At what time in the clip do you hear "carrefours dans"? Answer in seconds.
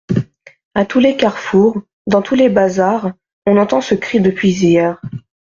1.15-2.23